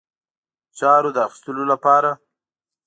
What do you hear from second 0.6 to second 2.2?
چارو د اخیستلو لپاره.